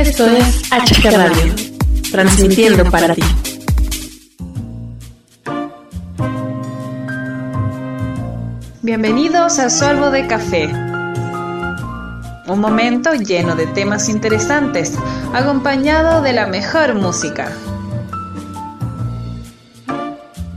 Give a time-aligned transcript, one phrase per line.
[0.00, 1.54] Esto es HG Radio,
[2.10, 3.20] transmitiendo para ti.
[8.80, 10.68] Bienvenidos a Sorbo de Café.
[12.48, 14.94] Un momento lleno de temas interesantes,
[15.34, 17.52] acompañado de la mejor música.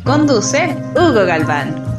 [0.05, 1.92] Conduce Hugo Galván.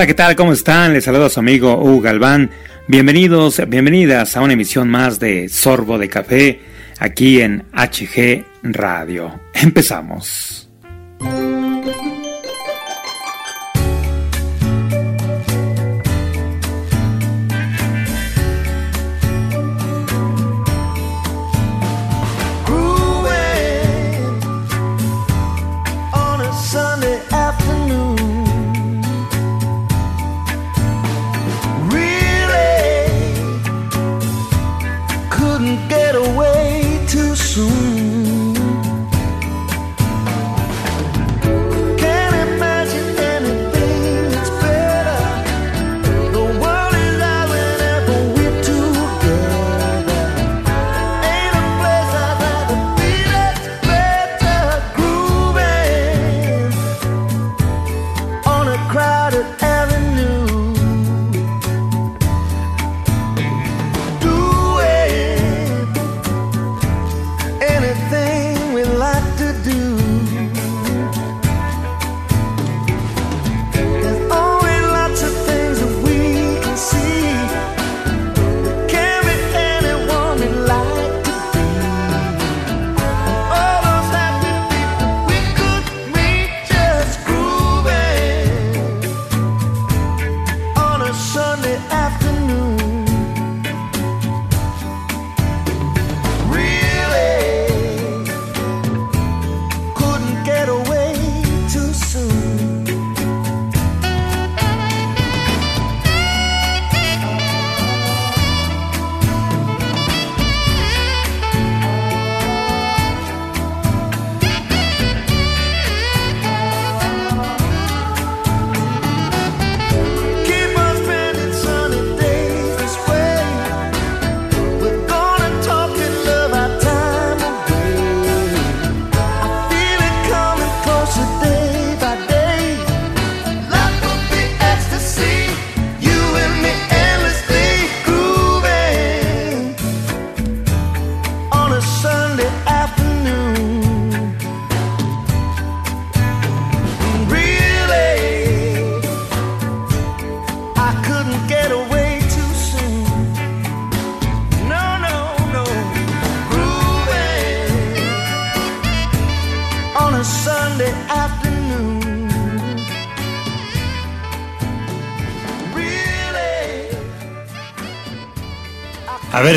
[0.00, 0.34] Hola, ¿qué tal?
[0.34, 0.94] ¿Cómo están?
[0.94, 2.50] Les saludo a su amigo Hugo Galván.
[2.88, 6.60] Bienvenidos, bienvenidas a una emisión más de Sorbo de Café
[6.98, 9.38] aquí en HG Radio.
[9.52, 10.70] Empezamos.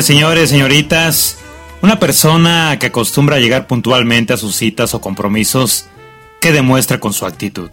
[0.04, 1.38] Señores, señoritas,
[1.80, 5.86] una persona que acostumbra a llegar puntualmente a sus citas o compromisos,
[6.42, 7.70] ¿qué demuestra con su actitud?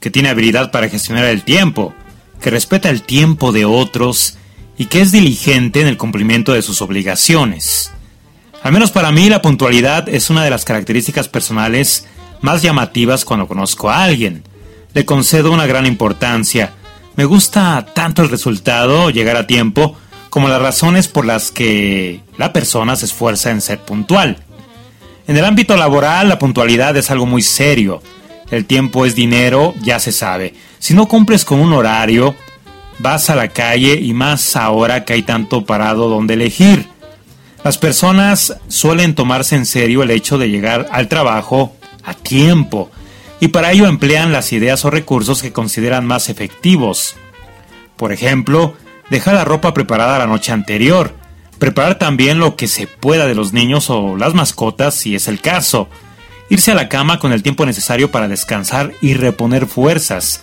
[0.00, 1.92] Que tiene habilidad para gestionar el tiempo,
[2.40, 4.38] que respeta el tiempo de otros
[4.78, 7.92] y que es diligente en el cumplimiento de sus obligaciones.
[8.62, 12.06] Al menos para mí la puntualidad es una de las características personales
[12.40, 14.44] más llamativas cuando conozco a alguien.
[14.94, 16.72] Le concedo una gran importancia.
[17.16, 19.98] Me gusta tanto el resultado, llegar a tiempo,
[20.34, 24.38] como las razones por las que la persona se esfuerza en ser puntual.
[25.28, 28.02] En el ámbito laboral, la puntualidad es algo muy serio.
[28.50, 30.52] El tiempo es dinero, ya se sabe.
[30.80, 32.34] Si no cumples con un horario,
[32.98, 36.88] vas a la calle y más ahora que hay tanto parado donde elegir.
[37.62, 42.90] Las personas suelen tomarse en serio el hecho de llegar al trabajo a tiempo
[43.38, 47.14] y para ello emplean las ideas o recursos que consideran más efectivos.
[47.96, 48.74] Por ejemplo,
[49.10, 51.14] dejar la ropa preparada la noche anterior,
[51.58, 55.40] preparar también lo que se pueda de los niños o las mascotas si es el
[55.40, 55.88] caso,
[56.50, 60.40] irse a la cama con el tiempo necesario para descansar y reponer fuerzas,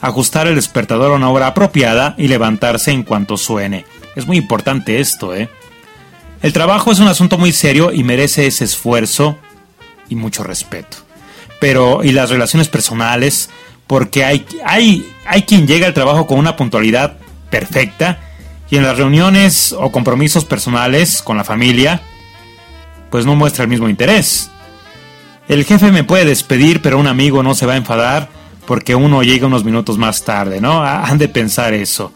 [0.00, 3.84] ajustar el despertador a una hora apropiada y levantarse en cuanto suene.
[4.16, 5.48] Es muy importante esto, ¿eh?
[6.42, 9.36] El trabajo es un asunto muy serio y merece ese esfuerzo
[10.08, 10.98] y mucho respeto.
[11.60, 13.50] Pero, ¿y las relaciones personales?
[13.88, 17.18] Porque hay, hay, hay quien llega al trabajo con una puntualidad
[17.50, 18.18] perfecta
[18.70, 22.02] Y en las reuniones o compromisos personales con la familia,
[23.10, 24.50] pues no muestra el mismo interés.
[25.48, 28.28] El jefe me puede despedir, pero un amigo no se va a enfadar
[28.66, 30.84] porque uno llega unos minutos más tarde, ¿no?
[30.84, 32.12] Han de pensar eso.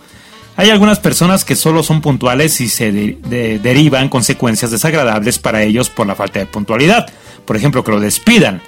[0.55, 6.07] Hay algunas personas que solo son puntuales y se derivan consecuencias desagradables para ellos por
[6.07, 7.09] la falta de puntualidad.
[7.47, 8.61] Por ejemplo, que lo despidan.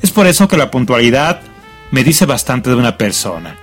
[0.00, 1.42] Es por eso que la puntualidad
[1.90, 3.56] me dice bastante de una persona.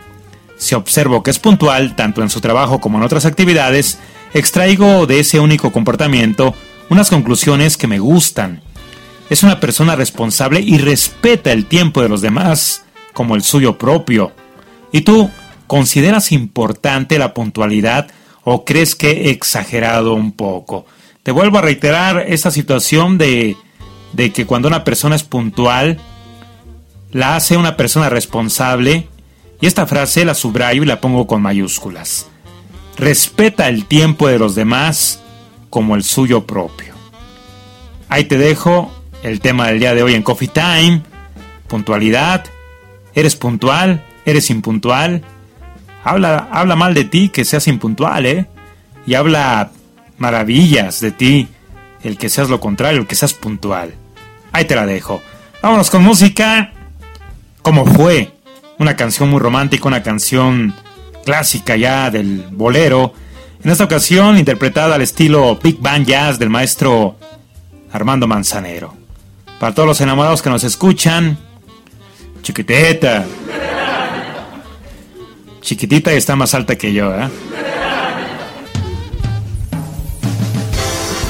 [0.57, 3.99] Si observo que es puntual, tanto en su trabajo como en otras actividades,
[4.33, 6.53] extraigo de ese único comportamiento
[6.89, 8.61] unas conclusiones que me gustan.
[9.29, 14.33] Es una persona responsable y respeta el tiempo de los demás como el suyo propio.
[14.91, 15.29] ¿Y tú
[15.67, 18.07] consideras importante la puntualidad
[18.43, 20.85] o crees que he exagerado un poco?
[21.23, 23.57] Te vuelvo a reiterar esa situación de,
[24.13, 25.99] de que cuando una persona es puntual,
[27.11, 29.07] la hace una persona responsable,
[29.61, 32.27] y esta frase la subrayo y la pongo con mayúsculas.
[32.97, 35.21] Respeta el tiempo de los demás
[35.69, 36.93] como el suyo propio.
[38.09, 38.91] Ahí te dejo
[39.23, 41.01] el tema del día de hoy en Coffee Time.
[41.67, 42.45] Puntualidad.
[43.13, 44.03] ¿Eres puntual?
[44.25, 45.23] ¿Eres impuntual?
[46.03, 48.45] Habla, habla mal de ti que seas impuntual, ¿eh?
[49.07, 49.71] Y habla
[50.17, 51.47] maravillas de ti
[52.03, 53.95] el que seas lo contrario, el que seas puntual.
[54.51, 55.21] Ahí te la dejo.
[55.61, 56.71] Vámonos con música.
[57.61, 58.34] ¿Cómo fue?
[58.77, 60.75] Una canción muy romántica, una canción
[61.23, 63.13] clásica ya del bolero.
[63.63, 67.15] En esta ocasión interpretada al estilo Big Band Jazz del maestro
[67.91, 68.93] Armando Manzanero.
[69.59, 71.37] Para todos los enamorados que nos escuchan,
[72.41, 73.25] chiquitita.
[75.61, 77.29] Chiquitita y está más alta que yo, ¿eh?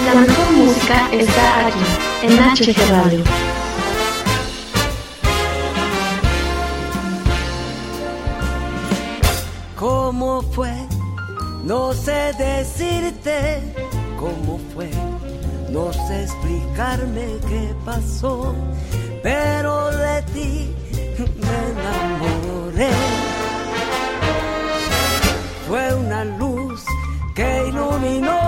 [0.06, 1.80] La mejor música está aquí,
[2.24, 3.55] en HG Radio.
[10.36, 10.74] ¿Cómo fue?
[11.64, 13.62] No sé decirte
[14.20, 14.90] cómo fue
[15.70, 18.54] no sé explicarme qué pasó,
[19.24, 20.76] pero de ti
[21.16, 22.92] me enamoré.
[25.70, 26.84] Fue una luz
[27.34, 28.40] que iluminó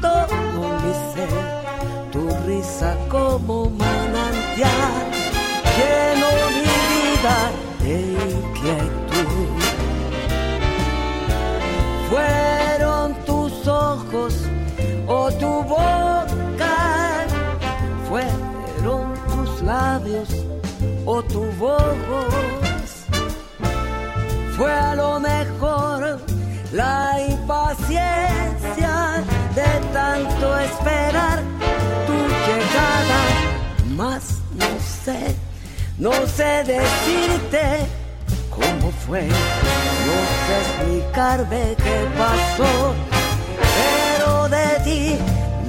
[0.00, 0.36] todo
[0.82, 3.21] mi ser, tu risa como
[21.32, 23.06] tu voz.
[24.56, 26.20] Fue a lo mejor
[26.72, 29.24] la impaciencia
[29.54, 31.42] de tanto esperar
[32.06, 33.20] tu llegada,
[33.96, 34.22] mas
[34.54, 34.70] no
[35.04, 35.34] sé,
[35.98, 37.86] no sé decirte
[38.50, 39.22] cómo fue,
[40.08, 42.94] no sé explicarme qué pasó
[44.48, 45.18] de ti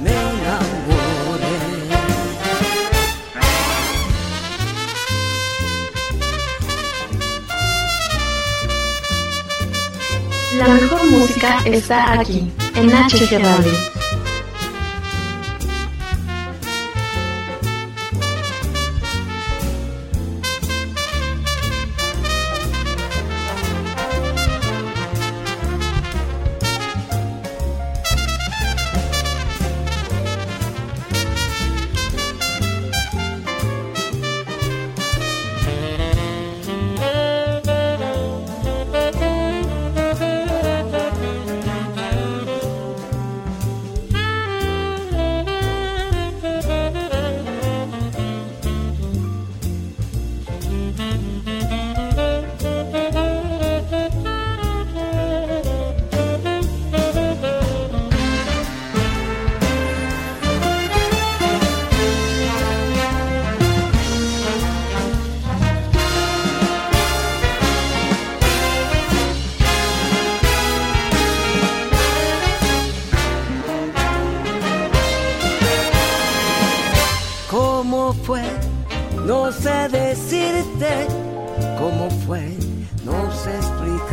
[0.02, 0.93] me enamoré.
[10.58, 13.93] La mejor música está aquí, en HG Radio.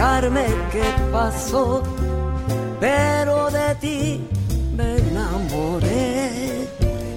[0.01, 1.83] explicarme qué pasó,
[2.79, 4.27] pero de ti
[4.75, 6.67] me enamoré.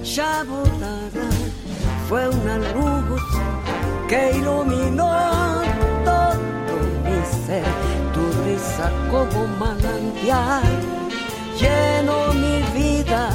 [0.03, 1.29] Shabutara
[2.07, 3.21] fue una luz
[4.07, 5.11] que iluminó
[6.05, 7.65] todo mi ser,
[8.13, 10.63] tu risa como manantial
[11.59, 13.29] llenó mi vida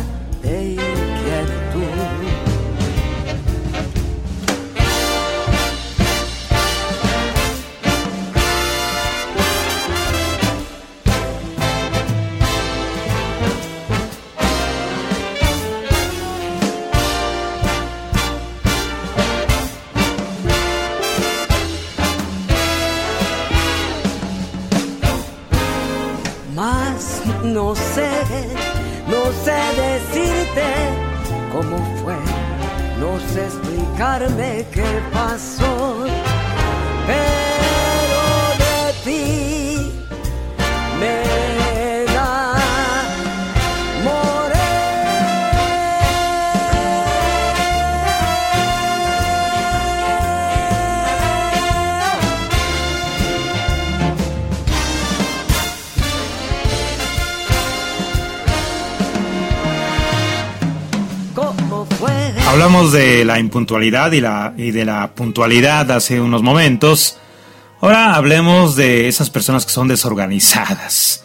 [27.52, 28.08] no sé,
[29.08, 30.64] no sé decirte
[31.52, 32.16] cómo fue,
[33.00, 36.04] no sé explicarme qué pasó,
[62.50, 67.16] Hablamos de la impuntualidad y, la, y de la puntualidad hace unos momentos.
[67.80, 71.24] Ahora hablemos de esas personas que son desorganizadas.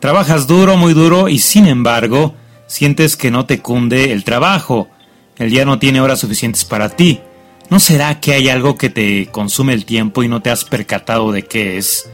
[0.00, 2.34] Trabajas duro, muy duro y sin embargo
[2.66, 4.88] sientes que no te cunde el trabajo.
[5.36, 7.20] El día no tiene horas suficientes para ti.
[7.68, 11.32] ¿No será que hay algo que te consume el tiempo y no te has percatado
[11.32, 12.08] de qué es?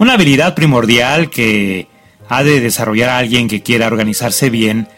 [0.00, 1.86] Una habilidad primordial que
[2.28, 4.88] ha de desarrollar alguien que quiera organizarse bien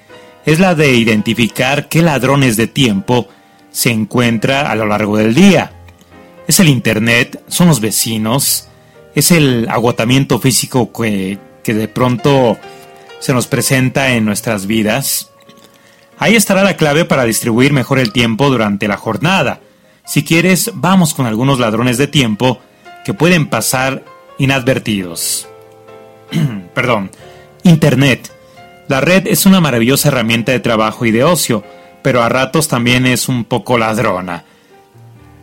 [0.49, 3.29] es la de identificar qué ladrones de tiempo
[3.71, 5.73] se encuentra a lo largo del día.
[6.47, 8.67] Es el Internet, son los vecinos,
[9.15, 12.57] es el agotamiento físico que, que de pronto
[13.19, 15.29] se nos presenta en nuestras vidas.
[16.17, 19.61] Ahí estará la clave para distribuir mejor el tiempo durante la jornada.
[20.07, 22.59] Si quieres, vamos con algunos ladrones de tiempo
[23.05, 24.03] que pueden pasar
[24.39, 25.47] inadvertidos.
[26.75, 27.11] Perdón.
[27.65, 28.38] Internet.
[28.89, 31.63] La red es una maravillosa herramienta de trabajo y de ocio,
[32.03, 34.45] pero a ratos también es un poco ladrona.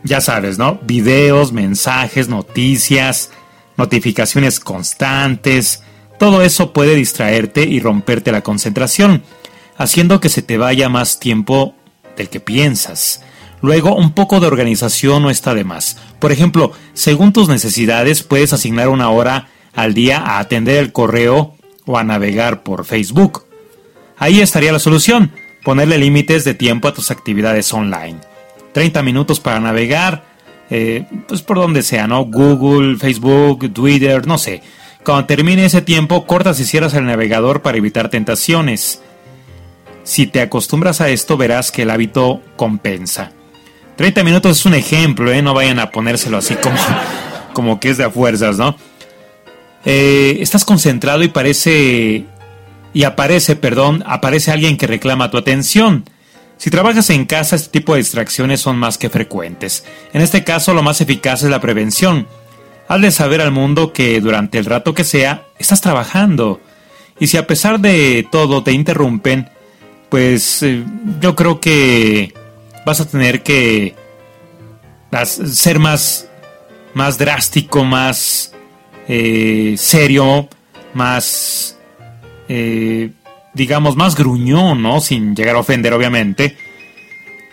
[0.02, 0.80] Ya sabes, ¿no?
[0.82, 3.30] Videos, mensajes, noticias,
[3.76, 5.82] notificaciones constantes,
[6.18, 9.22] todo eso puede distraerte y romperte la concentración,
[9.76, 11.74] haciendo que se te vaya más tiempo
[12.16, 13.22] del que piensas.
[13.62, 15.98] Luego, un poco de organización no está de más.
[16.18, 21.55] Por ejemplo, según tus necesidades, puedes asignar una hora al día a atender el correo
[21.86, 23.44] o a navegar por Facebook.
[24.18, 25.32] Ahí estaría la solución,
[25.64, 28.18] ponerle límites de tiempo a tus actividades online.
[28.72, 30.24] 30 minutos para navegar,
[30.68, 32.24] eh, pues por donde sea, ¿no?
[32.24, 34.62] Google, Facebook, Twitter, no sé.
[35.04, 39.00] Cuando termine ese tiempo, cortas y cierras el navegador para evitar tentaciones.
[40.02, 43.32] Si te acostumbras a esto, verás que el hábito compensa.
[43.96, 45.42] 30 minutos es un ejemplo, ¿eh?
[45.42, 46.76] No vayan a ponérselo así como,
[47.54, 48.76] como que es de a fuerzas, ¿no?
[49.86, 52.26] Eh, estás concentrado y parece
[52.92, 56.04] y aparece, perdón, aparece alguien que reclama tu atención.
[56.56, 59.84] Si trabajas en casa, este tipo de distracciones son más que frecuentes.
[60.12, 62.26] En este caso, lo más eficaz es la prevención.
[62.88, 66.60] Haz de saber al mundo que durante el rato que sea, estás trabajando.
[67.20, 69.50] Y si a pesar de todo te interrumpen,
[70.08, 70.82] pues eh,
[71.20, 72.32] yo creo que
[72.84, 73.94] vas a tener que
[75.22, 76.28] ser más,
[76.94, 78.52] más drástico, más
[79.08, 80.48] eh, serio,
[80.94, 81.78] más,
[82.48, 83.10] eh,
[83.54, 85.00] digamos, más gruñón, ¿no?
[85.00, 86.56] Sin llegar a ofender, obviamente,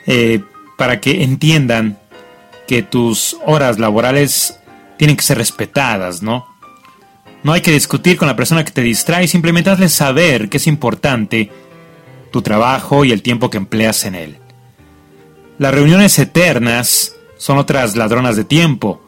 [0.07, 0.41] eh,
[0.77, 1.97] para que entiendan
[2.67, 4.59] que tus horas laborales
[4.97, 6.47] tienen que ser respetadas, ¿no?
[7.43, 10.67] No hay que discutir con la persona que te distrae, simplemente hazle saber que es
[10.67, 11.51] importante
[12.31, 14.37] tu trabajo y el tiempo que empleas en él.
[15.59, 19.02] Las reuniones eternas son otras ladronas de tiempo.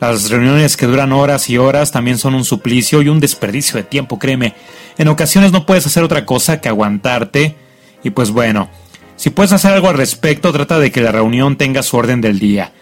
[0.00, 3.84] Las reuniones que duran horas y horas también son un suplicio y un desperdicio de
[3.84, 4.54] tiempo, créeme.
[4.98, 7.56] En ocasiones no puedes hacer otra cosa que aguantarte
[8.02, 8.68] y pues bueno,
[9.16, 12.38] si puedes hacer algo al respecto, trata de que la reunión tenga su orden del
[12.38, 12.72] día.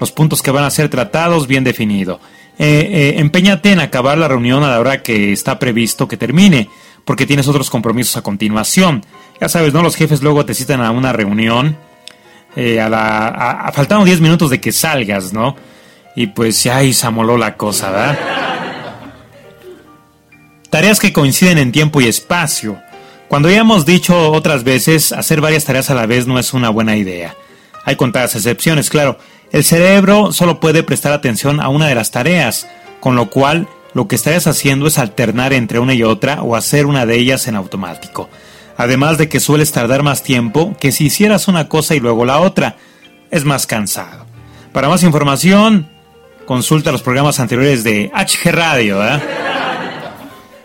[0.00, 2.18] Los puntos que van a ser tratados bien definido.
[2.58, 6.68] Eh, eh, empeñate en acabar la reunión a la hora que está previsto que termine,
[7.04, 9.04] porque tienes otros compromisos a continuación.
[9.40, 9.82] Ya sabes, ¿no?
[9.82, 11.76] Los jefes luego te citan a una reunión
[12.56, 15.56] eh, a la, a, faltando 10 minutos de que salgas, ¿no?
[16.14, 18.18] Y pues ahí se amoló la cosa, ¿verdad?
[20.70, 22.78] Tareas que coinciden en tiempo y espacio.
[23.28, 26.70] Cuando ya hemos dicho otras veces, hacer varias tareas a la vez no es una
[26.70, 27.34] buena idea.
[27.84, 29.18] Hay contadas excepciones, claro.
[29.52, 32.66] El cerebro solo puede prestar atención a una de las tareas,
[33.00, 36.86] con lo cual lo que estarías haciendo es alternar entre una y otra o hacer
[36.86, 38.30] una de ellas en automático.
[38.78, 42.40] Además de que sueles tardar más tiempo que si hicieras una cosa y luego la
[42.40, 42.76] otra.
[43.30, 44.26] Es más cansado.
[44.72, 45.91] Para más información,
[46.52, 49.00] consulta los programas anteriores de HG Radio.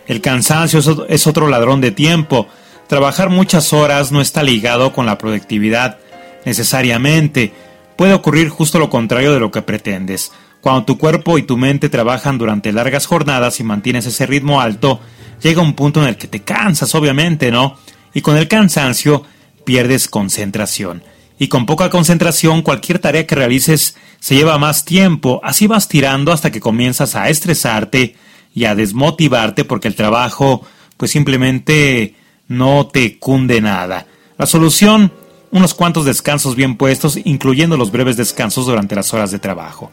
[0.06, 2.50] El cansancio es otro ladrón de tiempo.
[2.88, 5.98] Trabajar muchas horas no está ligado con la productividad
[6.44, 7.54] necesariamente.
[7.96, 10.34] Puede ocurrir justo lo contrario de lo que pretendes.
[10.60, 15.00] Cuando tu cuerpo y tu mente trabajan durante largas jornadas y mantienes ese ritmo alto,
[15.42, 17.78] llega un punto en el que te cansas, obviamente, ¿no?
[18.14, 19.24] Y con el cansancio
[19.64, 21.02] pierdes concentración
[21.40, 26.32] y con poca concentración cualquier tarea que realices se lleva más tiempo, así vas tirando
[26.32, 28.16] hasta que comienzas a estresarte
[28.54, 30.66] y a desmotivarte porque el trabajo
[30.98, 32.16] pues simplemente
[32.48, 34.08] no te cunde nada.
[34.38, 35.12] La solución,
[35.52, 39.92] unos cuantos descansos bien puestos, incluyendo los breves descansos durante las horas de trabajo.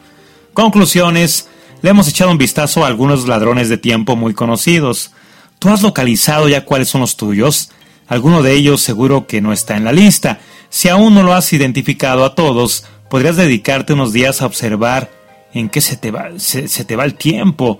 [0.55, 1.49] Conclusiones,
[1.83, 5.13] le hemos echado un vistazo a algunos ladrones de tiempo muy conocidos.
[5.59, 7.71] ¿Tú has localizado ya cuáles son los tuyos?
[8.07, 10.41] Alguno de ellos seguro que no está en la lista.
[10.75, 15.09] Si aún no lo has identificado a todos, podrías dedicarte unos días a observar
[15.53, 16.27] en qué se te va,
[17.05, 17.79] el tiempo.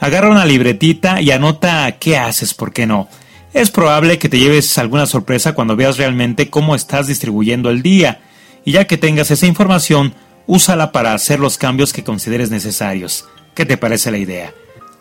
[0.00, 3.08] Agarra una libretita y anota qué haces, por qué no.
[3.54, 8.22] Es probable que te lleves alguna sorpresa cuando veas realmente cómo estás distribuyendo el día,
[8.64, 10.12] y ya que tengas esa información,
[10.48, 13.24] úsala para hacer los cambios que consideres necesarios.
[13.54, 14.52] ¿Qué te parece la idea?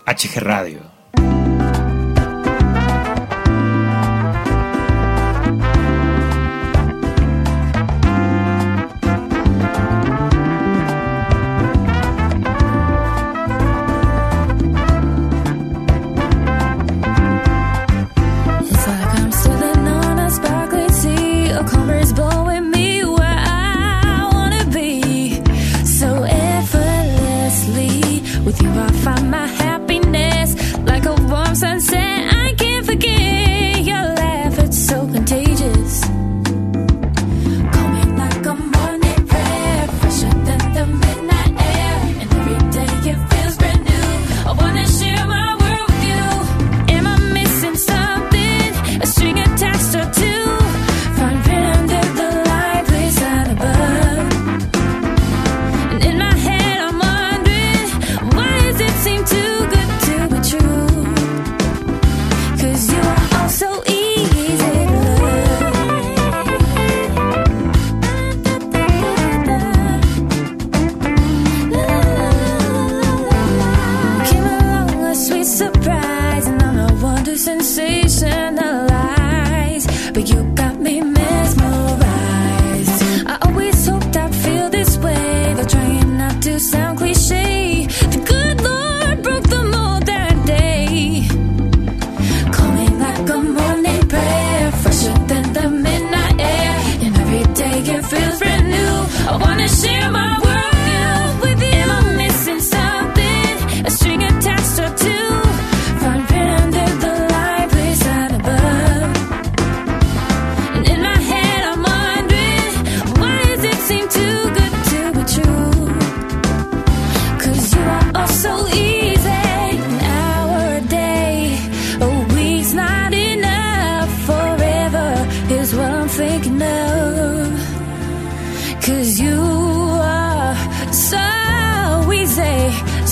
[0.06, 1.01] HG Radio.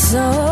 [0.10, 0.49] so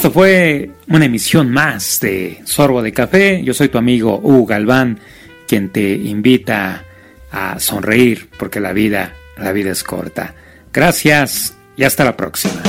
[0.00, 3.42] Esto fue una emisión más de Sorbo de Café.
[3.44, 4.98] Yo soy tu amigo Hugo Galván,
[5.46, 6.86] quien te invita
[7.30, 10.34] a sonreír porque la vida, la vida es corta.
[10.72, 12.62] Gracias y hasta la próxima.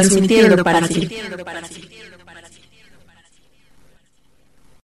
[0.00, 1.08] Transmitiendo para ti.